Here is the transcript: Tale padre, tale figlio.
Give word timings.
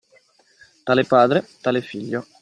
Tale 0.83 1.03
padre, 1.05 1.45
tale 1.61 1.79
figlio. 1.81 2.25